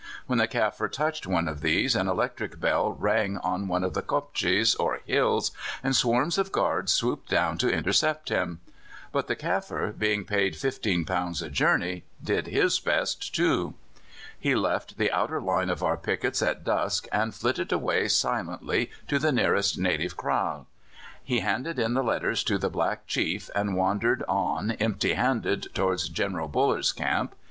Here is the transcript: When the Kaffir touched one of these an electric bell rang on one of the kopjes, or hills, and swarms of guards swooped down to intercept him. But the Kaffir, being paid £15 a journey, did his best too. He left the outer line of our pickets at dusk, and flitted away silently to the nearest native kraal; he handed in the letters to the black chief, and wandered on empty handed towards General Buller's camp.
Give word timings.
When 0.25 0.39
the 0.39 0.47
Kaffir 0.47 0.91
touched 0.91 1.27
one 1.27 1.47
of 1.47 1.61
these 1.61 1.95
an 1.95 2.07
electric 2.07 2.59
bell 2.59 2.93
rang 2.93 3.37
on 3.37 3.67
one 3.67 3.83
of 3.83 3.93
the 3.93 4.01
kopjes, 4.01 4.73
or 4.79 4.99
hills, 5.05 5.51
and 5.83 5.95
swarms 5.95 6.39
of 6.39 6.51
guards 6.51 6.91
swooped 6.91 7.29
down 7.29 7.59
to 7.59 7.69
intercept 7.71 8.29
him. 8.29 8.61
But 9.11 9.27
the 9.27 9.35
Kaffir, 9.35 9.95
being 9.95 10.25
paid 10.25 10.55
£15 10.55 11.43
a 11.45 11.49
journey, 11.51 12.03
did 12.23 12.47
his 12.47 12.79
best 12.79 13.35
too. 13.35 13.75
He 14.39 14.55
left 14.55 14.97
the 14.97 15.11
outer 15.11 15.39
line 15.39 15.69
of 15.69 15.83
our 15.83 15.97
pickets 15.97 16.41
at 16.41 16.63
dusk, 16.63 17.07
and 17.11 17.35
flitted 17.35 17.71
away 17.71 18.07
silently 18.07 18.89
to 19.07 19.19
the 19.19 19.31
nearest 19.31 19.77
native 19.77 20.17
kraal; 20.17 20.65
he 21.23 21.41
handed 21.41 21.77
in 21.77 21.93
the 21.93 22.01
letters 22.01 22.43
to 22.45 22.57
the 22.57 22.71
black 22.71 23.05
chief, 23.05 23.51
and 23.53 23.75
wandered 23.75 24.23
on 24.27 24.71
empty 24.79 25.13
handed 25.13 25.67
towards 25.75 26.09
General 26.09 26.47
Buller's 26.47 26.91
camp. 26.91 27.35